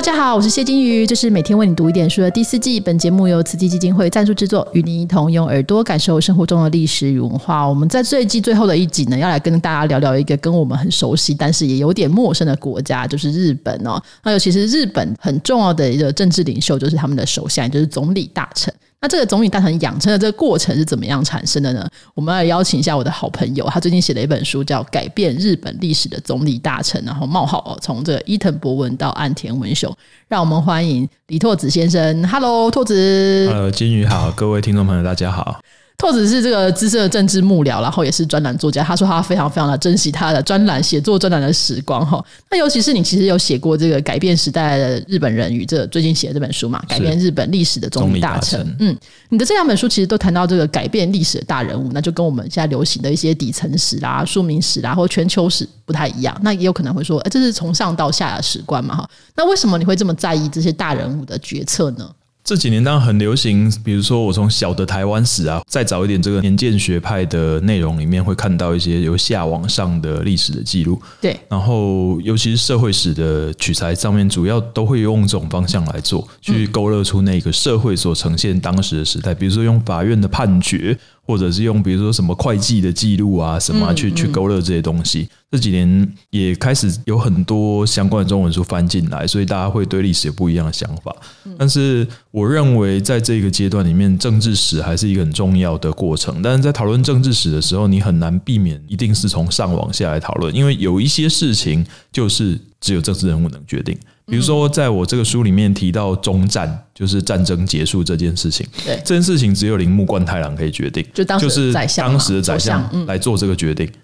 [0.00, 2.80] 大家好，我是谢金鱼，这是每天为你读一点书的第四季。
[2.80, 7.68] 本节目由慈济基金会赞助制作，与您一同用耳朵感受生活中的历史与文化。
[7.68, 14.02] 我们在这一季最后的一集呢，要来跟大家聊聊一个跟我们很熟悉，但是也有点陌生的国家，就是日本哦。
[14.24, 18.72] 那尤其是日本很重要的一个政治领袖，就是他们的首相，就是总理大臣。
[19.02, 21.88] 那这个总理大臣养成的这个过程是怎么样产生的呢？
[22.14, 29.90] 我们要邀请一下我的好朋友，他最近写了一本书，叫《改变日本历史的总理大臣》，然后冒号哦，从这伊藤博文到岸田文雄，
[30.28, 32.28] 让我们欢迎李拓子先生。
[32.28, 33.48] Hello，拓子。
[33.50, 35.62] Hello，金鱼好，各位听众朋友，大家好。
[36.00, 38.82] 拓子是这个资深的政治幕僚，然后也是专栏作家。
[38.82, 42.24] 他说他非常非常的珍惜他的专栏写作专栏的时光哈。
[42.50, 48.66] 那尤其是你其实有写过这个改变时代的日本人与这最近写的这本书嘛，改变日本历史的总理大臣。
[48.78, 48.96] 嗯，
[49.28, 56.34] 你的这两本书其实都谈到这个改变历史的大人物，那就跟我们现在流行的一些底层史啦、庶民史啦或全球史不太一样。
[56.42, 59.10] 那也有可能会说，哎，这是从上到下的史观嘛哈。
[59.36, 62.10] 那为什么你会这么在意这些大人物的决策呢？
[62.42, 71.00] 这几年当然很流行，比如说我从小的台湾史啊，再早一点这个年鉴学派的内容里面，会看到一些由下往上的历史的记录。
[71.20, 79.32] 对，然后尤其是社会史的取材上面，主要都会用这种方向来做，去勾勒出那个社会所呈现当时的时代。
[79.34, 80.98] 比如说用法院的判决。
[81.22, 85.28] 或者是用比如说什么会计的记录啊，什么去去勾勒这些东西。
[85.50, 91.14] 这几年也开始有很多相关的中文书翻进来，所以大家会对历史有不一样的想法。
[91.58, 96.40] 但是我认为在这个阶段里面，政治史还是一个很重要的过程。
[96.40, 103.98] 但是在讨论政治史的时候，你很难避免一定是从上往下来讨论，因为有一些事情就是只有政治人物能决定。
[104.26, 108.64] 比如说，在我这个书里面提到中战，就是战争结束这件事情。
[108.84, 113.84] 对，这件事情只有铃木贯太郎可以决定，就当就是当时的宰相来做这个决定。
[113.84, 113.99] 嗯，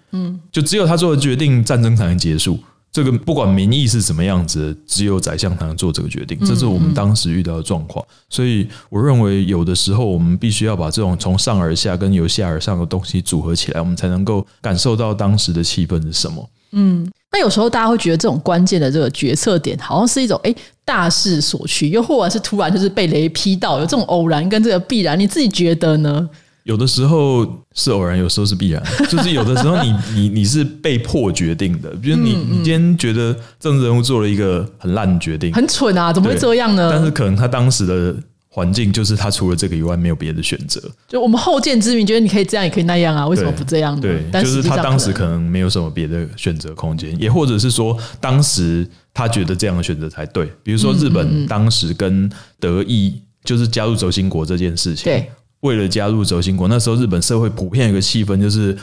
[0.52, 2.58] 就只有他做的决定，战争才能结束。
[2.92, 6.38] 这个不管民意是什么样子，只有宰相才能做这个决定。
[6.46, 8.02] 这是我们当时遇到的状况。
[8.30, 16.48] 所以，我认为有的时候我们必须要把这种从上而下跟由下而上的东西组合起来，我们才能够感受到当时的气氛是什么。
[16.72, 17.06] 嗯。
[17.32, 26.26] 那有时候大家会觉得这种关键的这个决策点，好像是一种哎大势所趋，又或者是突然就是被雷劈到，有这种偶然跟这个必然，你自己觉得呢？
[26.66, 36.90] 有的时候是偶然，有时候是必然， 就是有的时候你你你是被迫决定的，比如你你今天觉得政治人物做了一个很烂的决定，很蠢啊，怎么会这样呢？
[36.92, 38.14] 但是可能他当时的。
[38.48, 40.80] 环境就是他除了这个以外没有别的选择。
[41.06, 44.00] 就我们后见之明，觉得你可以这样，也可以那样啊，为什么不这样？
[44.00, 50.50] 对，就是他当时可能没有什么别的选择空间，也或者是说当时他觉得这样的选择才对。
[50.62, 55.30] 比如说日本当时跟德意就是加入轴心国这件事情，对，
[55.60, 58.76] 为了加入轴心国，那时候日本社会普遍有个气氛，就是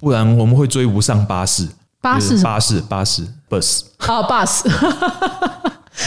[0.00, 1.66] 不然我们会追不上巴士，
[2.00, 4.64] 巴士，巴士，巴士，bus，啊，bus。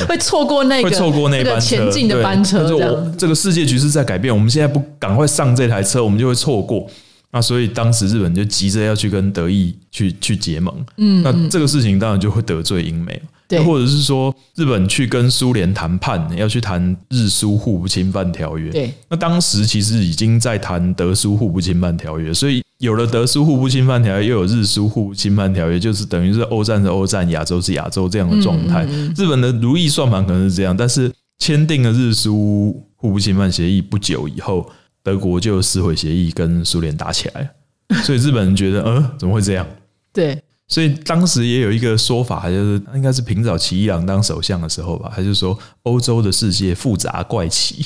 [0.08, 3.18] 会错过那个会错过那班前进的班车，这样。
[3.18, 6.90] 这个世界局势在改变，我们现在不赶快上这台车，我们就会错过。
[7.32, 13.22] 那所以当时日本就急着要去跟德意去去结盟，嗯，那这个事情当然就会得罪英美，
[13.58, 22.62] 对，或者是说日本去跟苏联谈判，要去谈日苏互不侵犯条约，对，那当时其实已经在谈德苏互不侵犯条约，所以。
[22.82, 28.84] 有了德苏互不侵犯条约，又有日苏互不侵犯条约，就是等于是欧战是欧战，亚洲是亚洲这样的状态。
[29.16, 34.68] 日本的如意算盘可能是这样，但是签订了日苏互不侵犯协议不久以后，
[35.04, 37.52] 德国就撕毁协议，跟苏联打起来
[38.02, 39.64] 所以日本人觉得，呃，怎么会这样？
[40.12, 47.86] 对，所以当时也有一个说法，就是应该是平沼奇一郎当首相的时候吧，他就说欧洲的世界复杂怪奇。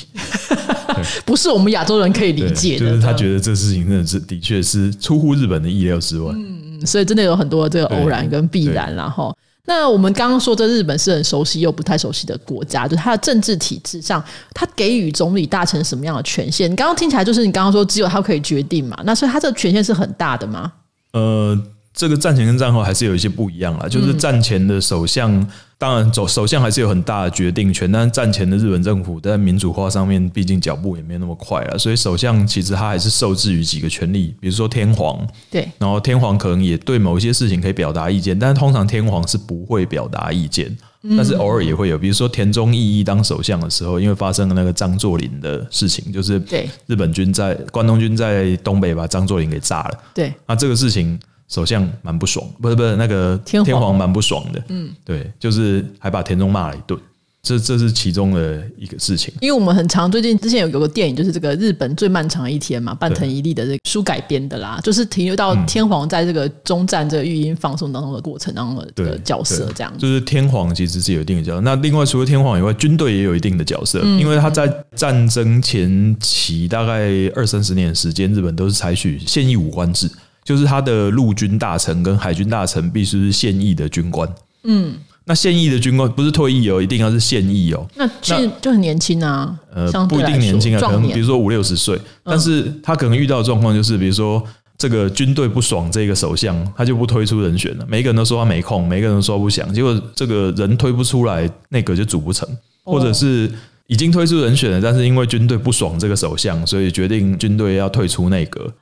[1.26, 6.32] 不是我们亚洲人可以理解的，就是他觉得这事情真的是的确是出乎日本的意料之外。
[6.32, 14.24] 嗯，所以真的有很多这个偶然跟必然，然后那我们刚刚说这日本是很熟悉又不太熟悉的国家，就是它的政治体制上，
[14.54, 16.70] 它给予总理大臣什么样的权限？
[16.70, 18.96] 你刚刚听起来就是你刚刚说只有他可以决定嘛？
[19.04, 20.72] 那所以他这个权限是很大的吗？
[21.14, 21.60] 呃。
[21.96, 25.32] 这个战前跟战后还是有一些不一样啦，就是战前的首相，
[25.78, 40.76] 当然首首相还是有很大的决定权，但是战前的日本政府在民主化上面，毕竟脚步也没有那么快了，所以首相其实他还是受制于几个权利，比如说天皇，对，然后天皇可能也对某一些事情可以表达意见，但是通常天皇是不会表达意见，
[41.16, 46.68] 但是偶尔也会有，比如说田中义一当首相的时候，因为发生了那个张作霖的事情，就是对。
[46.86, 51.18] 日本军在关东军在东北把张作霖给炸了，对，那这个事情。
[51.48, 53.96] 首相蛮不爽，不是不是那个天皇。
[53.96, 56.98] 蛮不爽的，嗯，对，就是还把田中骂了一顿，
[57.42, 59.32] 这这是其中的一个事情。
[59.40, 69.92] 因为我们很长，最近之前有有个电影，就是这个日本最漫长的一天嘛，半藤一力的这个书改编的啦，就是停留到天皇在这个中战这个御音放送当中的过程当中的对角色这样。
[69.96, 71.60] 就是天皇其实是有一定的角色。
[71.60, 80.10] 那另外除了天皇以外，军队也有一定的角色，因为他在战争前期大概二三十年的时间，日本都是采取现役武官制，
[80.46, 84.32] 就是他的陆军大臣跟海军大臣必须是现役的军官。
[84.62, 84.94] 嗯，
[85.24, 87.84] 那现役的军官不是退役哦，一定要是现役哦。
[87.96, 94.40] 那现在就很年轻啊，呃，不一定年轻啊，可能比如说五六十岁，但是他可能遇到的状况就是，比如说
[94.78, 97.84] 这个军队不爽这个首相，他就不推出人选了。
[97.88, 102.48] 每一个人都说他没空，每一个人都说不想，结果这个人推不出来，内阁就组不成，
[102.84, 103.50] 哦或者是
[103.88, 108.72] 已经推出人选了，但是因为军队不爽这个首相，所以决定军队要退出内阁。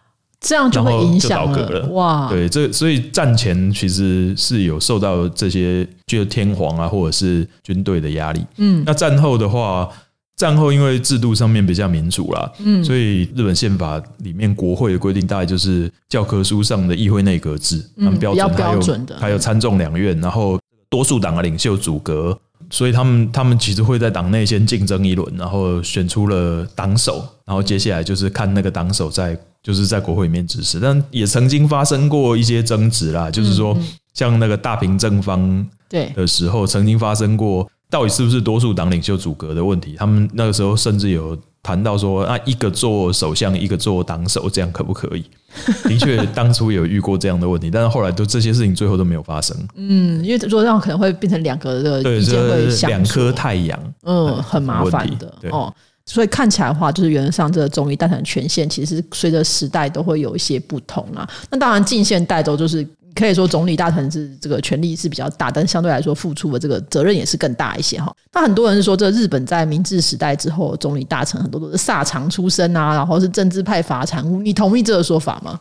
[0.47, 2.29] 这样就会影响然后就倒戈了哇！
[2.29, 8.45] 对，这所以战前其实是有受到这些就是天皇啊，或者是军队的压力。
[8.59, 9.89] 嗯，那战后的话，
[10.37, 20.61] 战后因为制度上面比较民主啦，嗯，所以日本宪法里面国会的规定大概就是教科书上的议会内阁制，他们标准嗯比较还有标准的还有参众两院，然后
[20.91, 22.39] 多数党的领袖组阁。
[22.75, 33.79] 所以他们他们其实会在党内先竞争一轮，然后选出了党首，然后接下来就是看那个党首在就是在国会里面指示，但也曾经发生过一些争执啦，就是说
[34.13, 45.25] 像那个大平正方对，的时候，曾经发生过到底是不是多数党领袖组阁的问题，他们那个时候甚至有谈到说，啊，一个做首相，一个做党首，这样可不可以？
[45.89, 49.57] 的确，当初有遇过这样的问题，但是后来都这些事情最后都没有发生。
[49.77, 55.73] 嗯，因为说这样可能会变成两个的对，意见会两颗太阳，嗯，很麻烦的哦。
[56.07, 61.27] 所以看起来的话，就是原则上这个总理大臣权限其实随着时代都会有一些不同啊。
[61.51, 68.15] 那当然近现代都就是可以说总理大臣是这个权力是比较大，但相对来说付出的这个责任也是更大一些哈。
[68.33, 74.41] 那很多人是说，这日本在明治时代之后，总理大臣很多都是萨长出身啊，然后是政治派阀产物。
[74.43, 75.59] 你同意这个说法吗？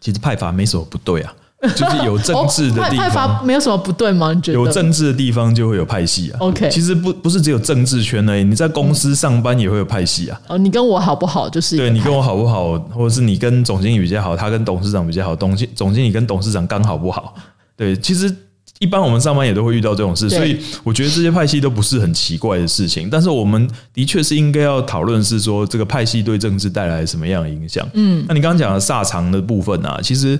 [0.00, 1.34] 其实派阀没什么不对啊，
[1.74, 3.46] 就是有政治的哦、地派派阀方。
[3.46, 4.32] 没有什么不对吗？
[4.32, 4.58] 你觉得？
[4.58, 6.36] 有政治的地方就会有派系啊。
[6.40, 10.40] OK 其实不不是只有政治圈而已，你在公司上班也会有派系啊。
[10.48, 11.48] 哦，你跟我好不好？
[11.48, 17.34] 就是对你跟我好不好，或者是你跟总经理比较好，他跟董事长比较好，董经总经理跟董事长刚好不好。
[17.74, 18.34] 对，其实
[18.78, 23.08] 一般我们上班也都会遇到这种事，对所以我觉得这些派系都不是很奇怪的事情。
[23.10, 27.88] 但是我们的确是应该要讨论是说这个派系对政治带来什么样的影响。
[27.94, 30.38] 嗯，那你刚刚讲的萨长的部分啊，其实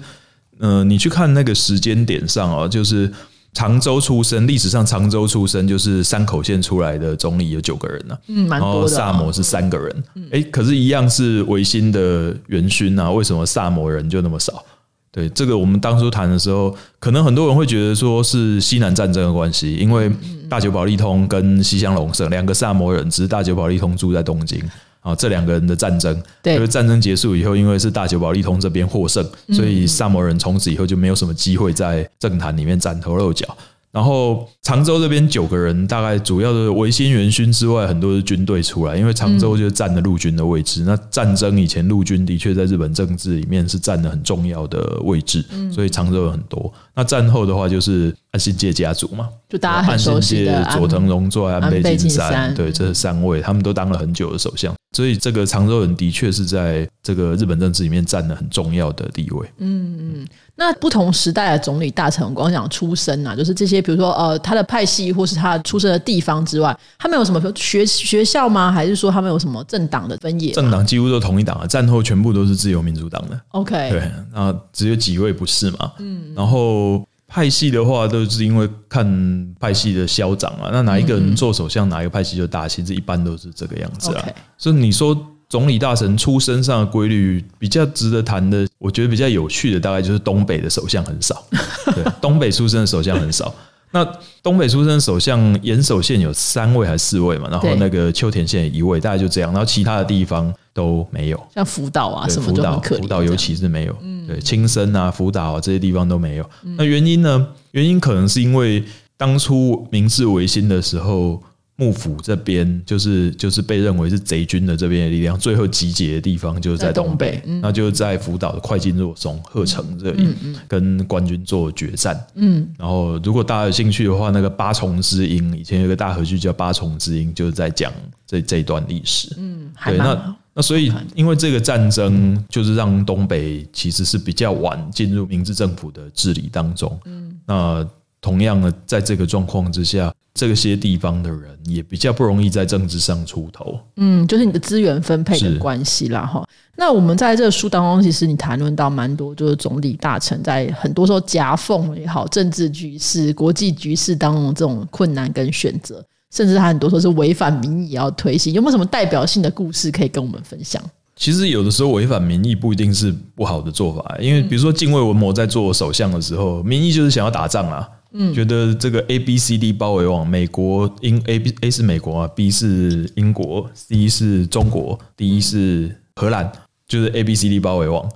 [0.58, 3.12] 呃，你去看那个时间点上哦，就是。
[3.54, 8.98] 常州出生，历史上常州出生就是山口县出来的总理有九个人呢、嗯，蛮然后多的、啊。
[8.98, 14.62] 萨摩是三个人，哎、可是，一样是维新的元勋啊，为什么萨摩人就那么少？
[15.10, 20.12] 对，这个我们当初谈的时候，可能很多人会觉得说是西南战争的关系，因为
[20.50, 24.62] 大久保利通跟西乡隆盛两个萨摩人，只是大久保利通住在东京。
[25.06, 33.46] 啊，这两个人的战争，对就是战争结束以后，因为是大久保利通这边获胜，所以萨摩人从此以后就没有什么机会在政坛里面崭头露角。
[33.92, 40.82] 然后常州这边九个人，大概主要的维新元勋之外，很多是军队出来，因为常州就占了陆军的位置。
[40.84, 45.42] 那战争以前陆军的确在日本政治里面是占了很重要的位置，
[45.72, 46.70] 所以常州有很多。
[46.94, 59.46] 那战后的话，就是安信介家族嘛，就大家很熟悉介的、安佐藤荣作、安倍晋三对，这三位他们都当了很久的首相，所以这个常州人的确是在这个日本政治里面占了很重要的地位。
[59.58, 68.72] 嗯嗯那不同时代的总理大臣，我光讲出身啊，就是这些，比如说呃，他的派系或是他出生的地方之外，他们有什么学学校吗？
[68.72, 70.54] 还是说他们有什么政党的分野吗？
[70.54, 73.38] 政党几乎都同一党啊，战后全部都是自由民主党的。
[73.48, 75.92] OK，对，那只有几位不是嘛？
[75.98, 84.24] 嗯，然后派系的话，都是因为看派系的消长啊，那哪一个人做首相，哪一个派系就大，其实一般都是这个样子啊。
[84.56, 85.16] 所以你说
[85.48, 91.44] 总理大臣出身上的规律，比较值得谈的，我觉得比较有趣的，大概就是东北的首相很少，
[91.94, 93.54] 对，东北出身的首相很少。
[93.92, 94.04] 那
[94.42, 97.48] 东北出身的首相，岩手县有三位还是四位嘛？
[97.48, 99.50] 然后那个秋田县一位，大概就这样。
[99.52, 101.46] 然后其他的地方都没有。
[101.54, 106.50] 像福岛啊对，什么福岛就很可怜，福岛尤其是没有，对，青森啊、福岛啊这些地方都没有。
[106.76, 107.48] 那原因呢？
[107.72, 108.82] 原因可能是因为
[109.16, 111.42] 当初明治维新的时候，
[111.76, 120.34] 幕府这边就是就是被认为是贼军的这边的力量，最后集结的地方就是在在东东北那就是在福岛的快进若松、鹤城这里
[120.66, 122.18] 跟官军做决战。
[122.34, 127.92] 嗯，然后如果大家有兴趣的话，那个八重之音以前有个大合剧叫《八重之音》，就是在讲
[128.26, 129.34] 这这一段历史。
[129.36, 136.98] 嗯，还对，蛮那那所以因为这个战争，就是让东北其实是比较晚进入明治政府的治理当中。
[137.04, 137.86] 嗯，那
[138.22, 143.78] 同样的，在这个状况之下，这些地方的人也比较不容易在政治上出头。
[143.96, 146.42] 嗯，就是你的资源分配的是关系啦，哈。
[146.74, 156.02] 那我们在这个书当中，其实你谈论到蛮多，就是总理大臣在很多时候夹缝也好，政治局势、国际局势当中这种困难跟选择，
[156.36, 158.52] 甚至他很多时候是违反民意也要推行。
[158.52, 160.82] 有没有什么代表性的故事可以跟我们分享？
[161.16, 176.52] 其实有的时候违反民意不一定是不好的做法，因为比如说近卫文磨在做首相的时候，民意就是想要打仗啊，嗯，觉得这个 A B C D 包围网，美国英 A B A 是美国啊，B 是英国，C 是中国，D 是荷兰，
[176.86, 178.06] 就是 A B C D 包围网，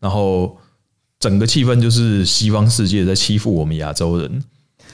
[0.00, 0.56] 然后
[1.20, 4.42] 整个气氛就是西方世界在欺负我们亚洲人，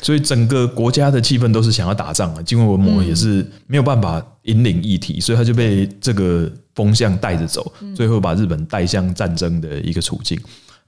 [0.03, 2.43] 所以整个国家的气氛都是想要打仗啊。
[2.43, 10.39] 金卫文磨也是没有办法引领议题，所以他就被这个风向带着走，最后把日本带向战争的一个处境。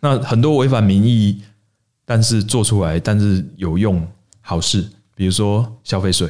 [0.01, 1.41] 那很多违反民意，
[2.05, 4.07] 但是做出来，但是有用
[4.43, 4.85] 好事，
[5.17, 6.29] 比如说消费税，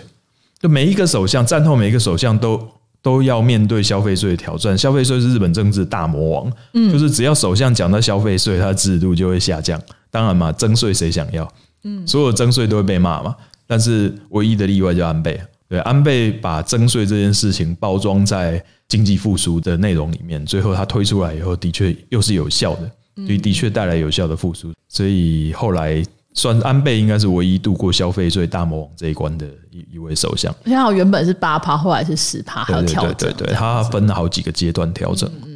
[0.61, 2.69] 就每一个首相战后每一个首相都。
[3.05, 9.79] 都要面对消费税的挑战，消费税是日本政治大魔王，嗯，就是只要首相讲到消费税，它的制度就会下降。
[10.11, 11.47] 当然嘛，征税谁想要？
[11.85, 13.35] 嗯，所有征税都会被骂嘛。
[13.67, 22.91] 但是唯一的例外就安倍，对安倍把征税这件事情包装在经济复苏的内容里面，最后他推出来以后，的确又是有效的，
[23.25, 24.73] 所以的确带来有效的复苏。
[24.89, 26.05] 所以后来。
[26.37, 30.53] 算安倍应该是唯一度过消费税大魔王这一关的一一位首相。
[30.67, 33.15] 像原本是八趴，后来是十趴，还有调整。
[33.15, 35.31] 对对对，他分了好几个阶段调整。
[35.31, 35.54] 对，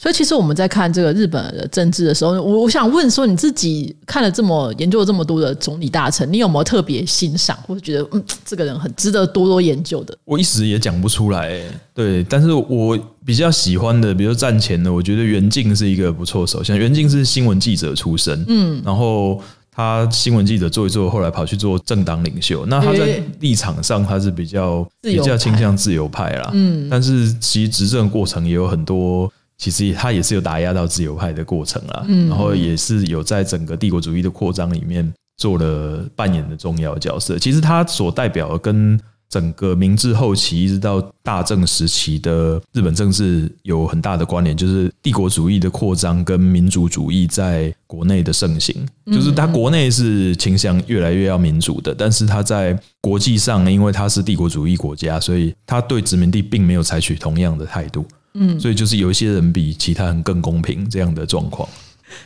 [0.00, 10.16] 所以其实我们在看这个日本的政治的时候，我我想问说，你自己看了这么研究了这么多的总理大臣，你有没有特别欣赏或者觉得嗯，这个人很值得多多研究的？
[10.24, 11.60] 我一时也讲不出来。
[11.92, 16.78] 对，但是我比较喜欢的，比如战前的，我觉得袁敬是一个不错首相。
[16.78, 19.38] 袁敬是新闻记者出身，嗯，然后。
[19.72, 22.66] 他新闻记者做一做，后来跑去做政党领袖。
[22.66, 26.50] 那他在立场上，他是比较比较倾向自由派啦。
[26.52, 32.04] 嗯，但是其实执政过程也有很多，其实他也是有打压到自由派的过程啦。
[32.08, 37.38] 嗯，然后也是有在整个帝国主义的扩张里面做了扮演的重要角色。
[37.38, 38.98] 其实他所代表的跟。
[39.30, 48.74] 整个明治后期一直到大正时期的日本政治有很大的关联，就是帝国主义的扩张跟民主主义在国内的盛行。
[49.06, 58.04] 就是他国内是倾向越来越要民主的，但是他在国际上，因为他是帝国主义国家，所以他对殖民地并没有采取同样的态度。
[58.34, 61.68] 嗯，所以就是有一些人比其他人更公平这样的状况，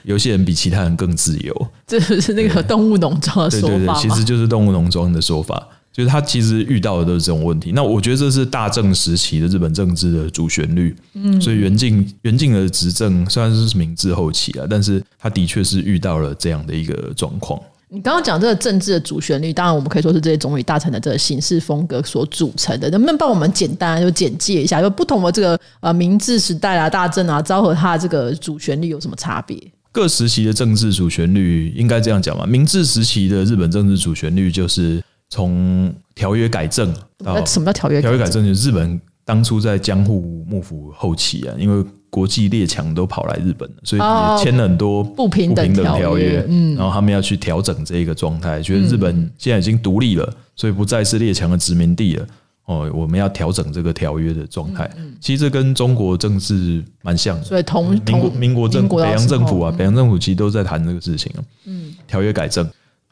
[0.03, 1.69] 有些人比其他人更自由。
[1.87, 5.69] 这是那个动物农庄的说法对对对，其实就是动物农庄的说法。
[5.93, 7.71] 就是他其实遇到的都是这种问题。
[7.71, 10.93] 那我觉得这是大正时期的日本政治的主旋律。
[11.13, 17.57] 嗯，所以袁敬袁敬的执政虽然是明治后期啊，但是他的确是遇到了这样的一个状况。
[17.89, 22.91] 你刚刚讲这个政治的主旋律，当然我们可以说是这些总理大臣的这个行事风格所组成的。
[22.91, 29.59] 能不能帮我们简单就简介一下，就不同的这个呃明治时代啊、大政啊、昭和，它的这个主旋律有什么差别？
[29.93, 32.45] 各时期的政治主旋律应该这样讲吧？
[32.47, 35.03] 明治时期的日本政治主旋律就是。
[35.31, 38.01] 从条约改正到什么叫条约？
[38.01, 46.47] 条约改正就是日本当初在江户幕府后期啊，因为国际列强都跑来日本了，所以也签了很多不平等条约。
[46.49, 52.27] 嗯，然后他们要去调整这一个状态，觉得日本现在已经独立了，所以不再是列强的殖民地了。
[52.67, 54.89] 哦，我们要调整这个条约的状态。
[55.21, 61.43] 其实这跟中国政治蛮像的，所以同民国民国政北洋政府啊，北洋政府其实都在谈这个事情啊。
[61.65, 62.65] 嗯，条约改正。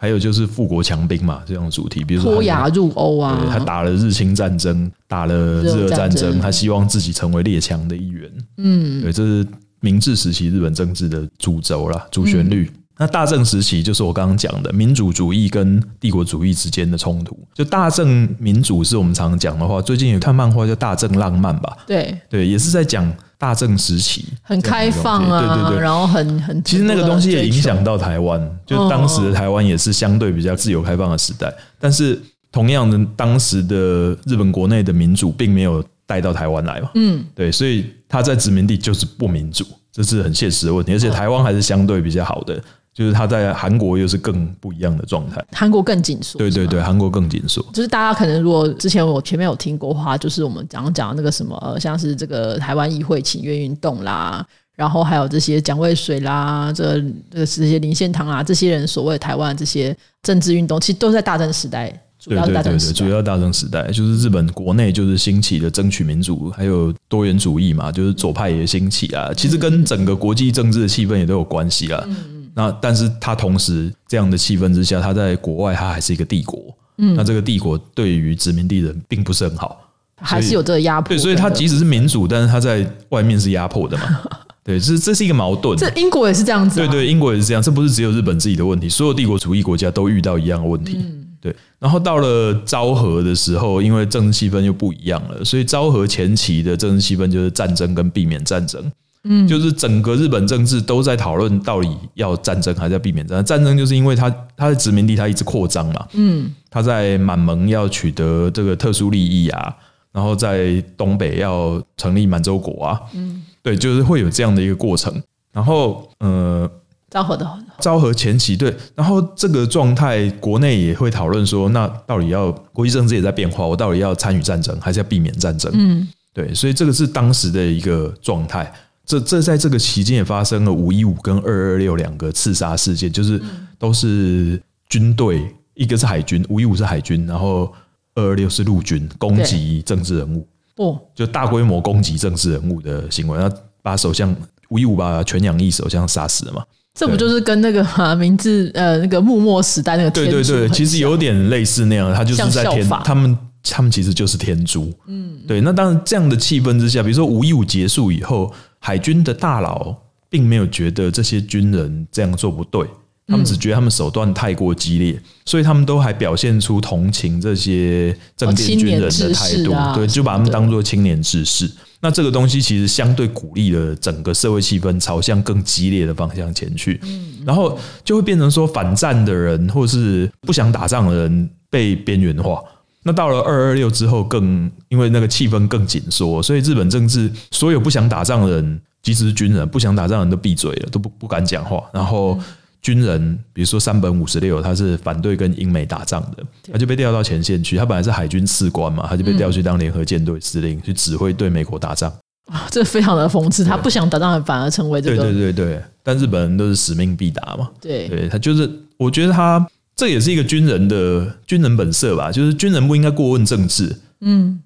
[0.02, 8.28] 还有就是富国强兵嘛，这种主题，比如说脱亚入欧啊，他打了日清战争，打了日俄战争，他希望自己成为列强的一员。
[8.56, 9.46] 嗯，对，这是
[9.78, 12.68] 明治时期日本政治的主轴啦，主旋律。
[12.98, 17.38] 那大正时期就是我刚刚讲的民主主义跟帝国主义之间的冲突。
[17.54, 21.76] 就大正民主是我们常常讲的话，最近有看漫画叫《大正浪漫》吧？
[21.86, 23.08] 对，对，也是在讲。
[23.42, 32.22] 大正时期很开放啊，对对对，然后很很，其实那个东西也影响到台湾，就当时的台湾也是相对比较自由开放的时代，但是
[32.52, 42.62] 同样的，当时的日本国内的民主并没有带到台湾来嘛，嗯，对，所以他在殖民地就是不民主，这是很现实的问题，而且台湾还是相对比较好的。
[42.94, 46.38] 就是他在韩国又是更不一样的状态，韩国更紧缩。
[46.38, 47.64] 对对对，韩国更紧缩。
[47.72, 54.46] 就是大家可能如果之前我前面有听过话，就是我们讲讲那个什么，像是这个台湾议会请愿运动啦，
[54.76, 61.98] 然后还有这些蒋渭水啦，这这这些林献堂啊，这些人所谓台湾这些政治运动，其实都在大正时代。
[62.24, 69.32] 对对对对，主要大正时代就是日本国内就是兴起的争取民主，还有多元主义嘛，就是左派也兴起啊。
[69.36, 72.08] 其实跟整个国际政治的气氛也都有关系啊。
[72.54, 76.60] 那但是他同时这样的气氛之下，他在国外他还是一个帝国。
[76.98, 79.80] 嗯，那这个帝国对于殖民地人并不是很好，
[80.20, 81.08] 还是有这个压迫。
[81.08, 84.04] 对，所以他即使是民主，但是他在外面是压迫的嘛。
[84.62, 85.76] 对，这这是一个矛盾。
[85.76, 86.76] 这英国也是这样子。
[86.76, 87.62] 对对，英国也是这样。
[87.62, 91.04] 这不是只有日本自己的问题，所有帝国主义国家都遇到一样的问题。
[91.40, 98.92] 对，然后到了昭和的时候，因为政治气氛又不一样了，所以昭和前期的政治气氛就是战争跟避免战争。
[99.24, 103.44] 嗯，就是整个日本政治都在讨论到底要战争还是要避免战争。
[103.44, 106.06] 战争就是因为它它的殖民地它一直扩张嘛。
[106.14, 109.74] 嗯，它在满蒙要取得这个特殊利益啊，
[110.12, 113.00] 然后在东北要成立满洲国啊。
[113.14, 113.42] 嗯。
[113.62, 116.68] 对，就是会有这样的一个过程，然后呃，
[117.08, 117.46] 昭和的
[117.78, 125.70] 昭和前期对，然后这个状态国内也会讨论说，那到底要国际政治也在变化，我到底要参与战争还是要避免战争？
[125.76, 128.72] 嗯，对，所以这个是当时的一个状态。
[129.12, 133.38] 这这在这个期间也发生了五一五跟二二六两个刺杀事件，就是
[133.78, 137.70] 都是军队，一个是海军，五一五是海军，然后
[138.14, 140.46] 二二六是陆军攻击政治人物。
[140.74, 144.34] 不，就大规模攻击政治人物的行为，然后把首相
[144.70, 146.64] 五一五把全养义首相杀死了嘛？
[146.94, 154.90] 这不就是跟那个明治呃那个幕末时代那个对对对，其实有点类似那样，他就是在天他们他们其实就是天珠。
[155.06, 155.60] 嗯，对。
[155.60, 159.96] 那当然这样的气氛之下，比如说五一五结束以后，海军的大佬
[160.28, 162.84] 并没有觉得这些军人这样做不对。
[163.28, 171.70] 他们只觉得他们手段太过激烈，所以他们都还表现出同情这些政变军人的态度，对，就把他们当做青年志士。
[172.00, 177.00] 那这个东西其实相对鼓励了整个社会气氛朝向更激烈的方向前去，
[177.46, 182.60] 然后就会变成说反战的人或是不想打仗的人被边缘化。
[183.02, 192.38] 那到了二二六之后，更因为那个气氛更紧缩，所以日本政治所有不想打仗的人，即使是军人，不想打仗的人都闭嘴了，都不不敢讲话，然后。
[192.84, 196.42] 军人，比如说山本五十六，他是反对跟英美打仗的，
[196.72, 197.76] 他就被调到前线去。
[197.76, 202.12] 他本来是海军士官嘛，他就被调去当联合舰队司令，去指挥对美国打仗。
[202.46, 205.22] 啊，这非常的讽刺，他不想打仗，反而成为这个。
[205.22, 207.70] 对对对对，但日本人都是使命必达嘛。
[207.80, 209.64] 对，对他就是，我觉得他
[210.02, 213.94] 这也是一个军人的军人本色吧，就是军人不应该过问政治。
[214.20, 214.60] 嗯，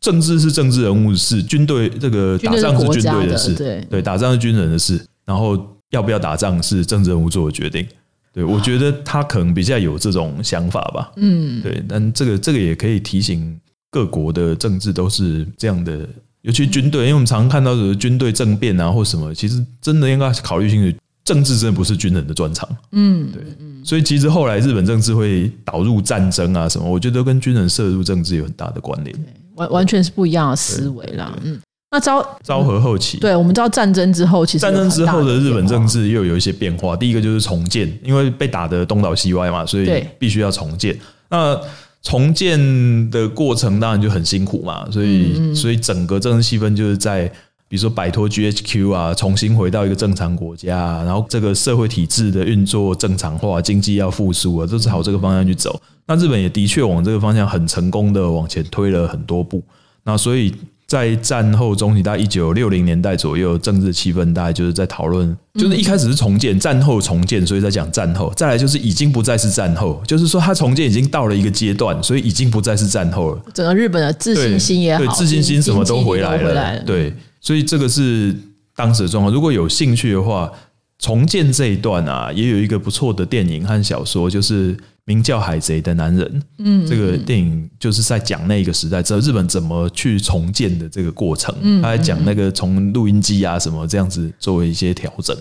[0.00, 5.76] 政治是政治人物的事，军队这个打仗是军队的事，对对，打仗是军人的事，然后。
[5.90, 7.84] 要不要打仗是政治人物做的决定，
[8.32, 11.10] 对我觉得他可能比较有这种想法吧。
[11.16, 13.58] 嗯，对，但这个这个也可以提醒
[13.90, 16.08] 各国的政治都是这样的，
[16.42, 22.68] 尤其军队，因为我们常常看到的军队政变啊或什么，其实真的应该考虑清楚，政治真的不是军人的专长。
[22.92, 23.42] 嗯，对，
[23.84, 29.16] 所以其实后来日本政治会导入战争啊什么，我觉得跟军人涉入政治有很大的关联，
[29.56, 31.36] 完完全是不一样的思维啦。
[31.42, 31.60] 嗯。
[31.92, 36.94] 那昭昭和后期，对，我们知道战争之后，其实战争之后的日本政治又有一些变化。
[36.94, 40.96] 第一个就是重建，因为被打得东倒西歪嘛，所以必须要重建。
[41.28, 41.60] 那
[42.00, 47.28] 重建的过程当然就很辛苦嘛，所以所以整个政治气氛就是在，
[47.70, 55.80] 比如说摆脱 GHQ 啊，重新回到一个正常国家，然后这个社会体制的运作正常化，经济要复苏啊，都是朝这个方向去走。
[56.06, 59.62] 那日本也的确往这个方向很成功的往前推了很多步。
[60.02, 60.52] 那所以。
[60.90, 68.32] 在战后中期，大概一九六零年代左右，政治气氛大概就是在讨论，就是一开始是重建，战后重建，所以在讲战后。
[68.34, 73.40] 再来就是已经不再是战后，就是说它重建已经到了一个阶段，所以已经不再是战后了。
[73.54, 76.82] 整个日本的自信心也好，自信心什么都回来了。
[76.82, 78.34] 对，所以这个是
[78.76, 79.32] 当时的状况。
[79.32, 80.52] 如果有兴趣的话，
[80.98, 84.76] 重建这一段啊，也有一个不错的电影和小说，就是。
[85.06, 91.52] 名叫《海贼的男人》，嗯，这个电影就是在讲那个时代，知道日本怎么去重建的这个过程。
[91.82, 95.36] 他在讲那个从录音机啊什么这样子作为一些调整，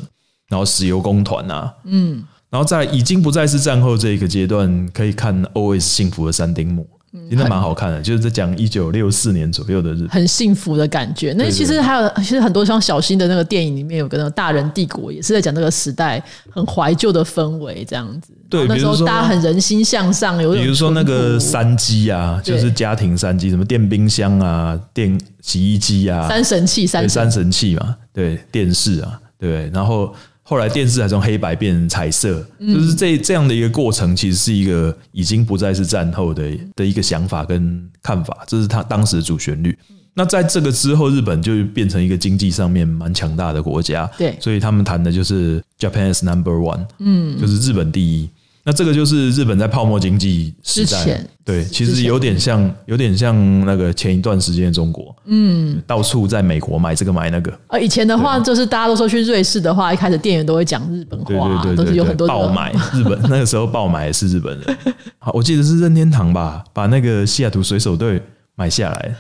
[0.48, 6.90] 然后石油工团啊，嗯，然后在已经不再是战后这一个阶段，可以看《Always 幸福的三丁目》。
[7.30, 11.34] 真的蛮好看的，就是在讲一九六四年左右的日，很幸福的感觉。
[11.38, 18.32] 那其实还有，其实很多像小新的那个电影里面有个那个大人帝国，也是在讲那个时代很怀旧的氛围，这样子。
[18.50, 30.14] 对，那时候大家很人心向上，有比如说那个三机啊，就是家庭三机，什么电冰箱啊、电洗衣机啊、三神器、三三神器嘛，对，电视啊，对，然后。
[30.50, 39.78] 后来电视还从黑白变成彩色，就是这这样的一个过程，其实是一个已经不再是战后的的一个想法跟看法，这是他当时的主旋律。
[40.16, 48.28] 那在这个之后，日本就变成一个经济上面蛮强大的国家，对，所以他们谈的就是 Japan is number one，嗯，就是日本第一。
[48.64, 62.34] 那这个就是日本在泡沫经济时代，对，其实有点像，有点像那个前一段时间的中国，嗯，到处在美国买这个买那个，呃，以前的话就是大家都说去瑞士的话，一开始店员都会讲日本对话，对对对对，都是有很多的。
[62.34, 64.78] 爆买日本 那个时候爆买也是日本人，
[65.20, 68.22] 好，我记得是任天堂吧，把那个西雅图水手队
[68.56, 69.16] 买下来，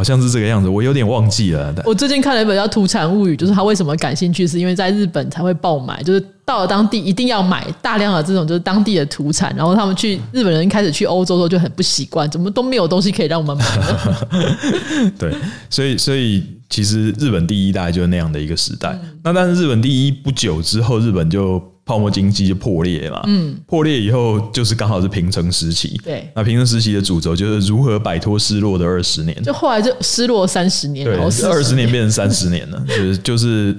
[0.00, 13.64] 好像是这个样子，我有点忘记了，我最近看了一本叫《土产物语》，就是他为什么感兴趣，是因为在日本才会爆买，就是到了当地一定要买大量的这种就是当地的土产，然后他们去日本人开始去欧洲的时候就很不习惯，怎么都没有东西可以让我们买？
[15.18, 15.34] 对，
[15.68, 18.98] 所以所以其实日本第一大概就是那样的一个时代。
[19.02, 23.20] 嗯那但是日本第一不久之后，日本就泡沫经济就破裂嘛。
[23.26, 26.00] 嗯，破裂以后就是刚好是平成时期。
[26.04, 29.42] 对那平成时期的主轴就是如何摆脱失落的二十年。
[29.42, 33.76] 就后来就失落三十年，对，二十年变成三十年了，就是就是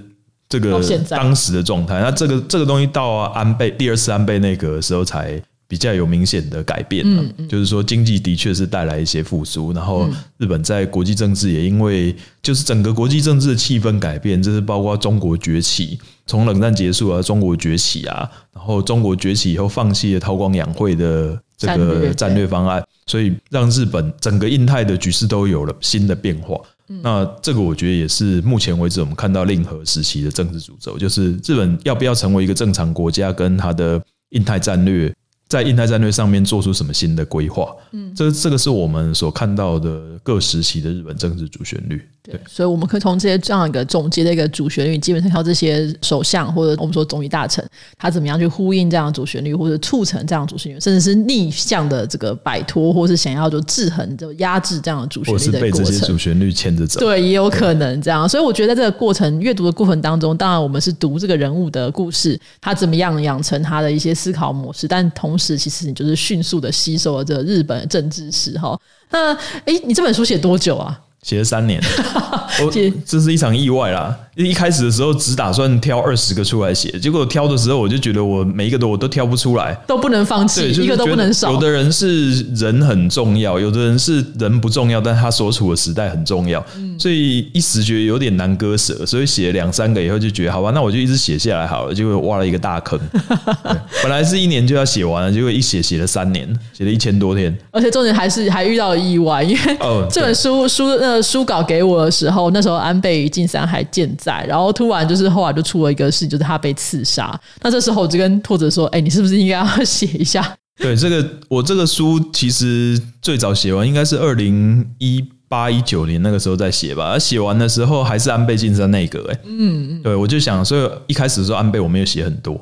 [0.50, 2.02] 这个当时的状态。
[2.02, 10.06] 那这个这个东西到安倍第二次安倍那个时候才比较有明显的改变了，就是说经济的确是带来一些复苏，然后
[10.38, 15.97] 日本在国际政治也因为就是整个国际政治的气氛改变，这是包括中国崛起，
[16.32, 26.58] 从冷战结束啊，中国崛起啊，然后中国崛起以后放弃了韬光养晦的这个战略方案，所以让日本整个印太的局势都有了新的变化。
[27.04, 35.13] 那这个我觉得也是目前为止我们看到令和时期的政治主轴，就是日本要不要成为一个正常国家，跟它的印太战略
[35.52, 37.76] 在印太战略上面做出什么新的规划。
[37.92, 42.02] 嗯，这这个是我们所看到的各时期的日本政治主旋律。
[42.24, 56.18] 对，所以我们可以从这些这样一个总结的一个主旋律，基本上靠这些首相或者我们说总理大臣，他怎么样去呼应这样的主旋律，或者促成这样的主旋律，甚至是逆向的这个摆脱，或是想要就制衡、就压制这样的主旋或是律的过程被这些主。
[56.18, 57.00] 旋律牵着走。
[57.00, 68.80] 对，也有可能这样，所以我觉得在这个过程阅读的过程当中，当然我们是读这个人物的故事，他怎么样养成他的一些思考模式，但同时其实你就是迅速的吸收了这个日本的政治史哈。
[69.10, 69.34] 那
[69.65, 71.01] 诶，你这本书写多久啊？
[71.23, 71.80] 写了三年，
[72.65, 72.71] 我
[73.06, 74.17] 这是一场意外啦。
[74.36, 79.78] 一开始的时候只打算挑二十个出来写，结果挑的时候我就觉得我每一个都我都挑不出来。
[79.86, 81.60] 都不能放弃，一个都不能少有。
[81.60, 92.98] 的人是人很重要，有的人是人不重要，但他所处的时代很重要，嗯所以一时觉得有点难割舍，所以写了两三个以后就觉得好吧，那我就一直写下来好了，结果挖了一个大坑。
[93.12, 93.72] 对
[94.04, 97.54] 本来是一年就要写完了，结果一写写了三年，写了一千多天。
[97.72, 107.38] 而且重点还是还遇到了意外，因为哦这本书书呃书稿给我的时候，那时候安倍晋三还健在，然后突然就是后来就出了一个事，就是他被刺杀。
[107.63, 110.55] 那这时候我就跟拓者说：“哎、你是不是应该要写一下？
[110.77, 117.12] 对这个，我这个书其实最早写完应该是二零一八一九年那个时候在写吧。
[117.12, 122.60] 而写完的时候还是安倍晋三内阁，哎，嗯，对我就想，所以一开始的时候安倍我没有写很多，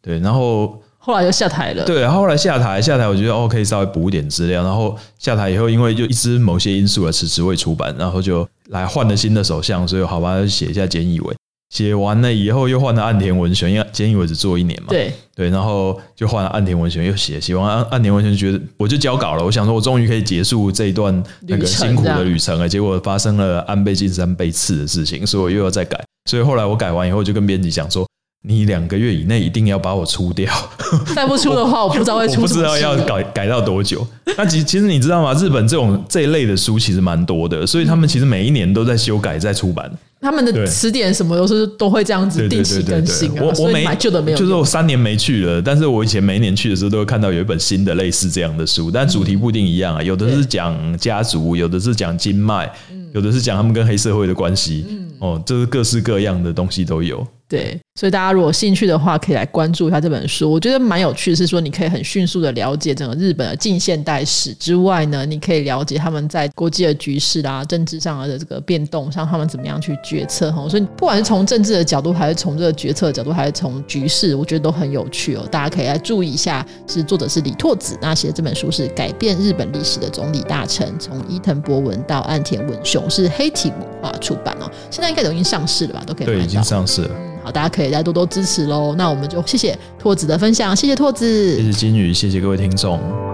[0.00, 1.84] 对，然后后来就下台了。
[1.84, 11.34] 对，后来下台，下台我觉得哦可以稍微补一点资料，然后下台以后，因为就一直某些因素而迟迟未出版，然后就来换了新的首相，所以好吧，写一下菅义伟。
[11.70, 25.96] 写完了以后又换了岸田文雄，因为菅义伟只做一年嘛，对，对，然后就换了岸田文雄又写，写完岸岸田文雄觉得我就交稿了，我想说我终于可以结束这一段那个辛苦的旅程了，结果发生了安倍晋三被刺的事情，所以我又要再改，
[26.28, 28.04] 所以后来我改完以后就跟编辑讲说，
[28.42, 30.50] 你两个月以内一定要把我出掉，
[31.14, 34.06] 再不出的话，我不知道会 出不知道要改改到多久。
[34.38, 35.34] 那其其实你知道吗？
[35.34, 39.90] 日本这种这一类的书其实蛮多的，所以他们其实每一年都在修改、在出版。
[40.22, 52.70] 他们的词典什么都是都会这样子定期更新啊，我我没旧的没有就是我三年没去了，但是我以前每一年去的时候都会看到有一本新的类似这样的书，但主题不一定一样啊，有的是讲家族，有的是讲经脉，
[53.14, 54.84] 有的是讲他们跟黑社会的关系，
[55.20, 57.26] 哦，就是各式各样的东西都有。
[57.48, 60.48] 对，所以大家如果兴趣的话，可以来关注一下这本书。
[60.48, 70.68] 我觉得蛮有趣的是说，你可以很迅速的了解整个日本的近现代史之外呢，你可以了解他们在国际的局势啦、政治上的这个变动上，他们怎么样去决策哈。
[70.68, 75.44] 所以不管是从政治的角度，还是从这个决策的角度，还是从局势，我觉得都很有趣哦。
[75.50, 76.64] 大家可以来注意一下。
[76.86, 84.70] 是作者是李拓子，那写的这本书是改变日本历史的总理大臣，从伊藤博文到岸田文雄，是黑体文化出版哦。
[84.88, 86.02] 现在应该都已经上市了吧？
[86.06, 87.10] 都可以对，已经上市了。
[87.44, 88.94] 好，大家可以再多多支持喽。
[88.96, 93.29] 那我们就谢谢拓子的分享，谢谢拓子，谢谢金鱼，谢谢各位听众。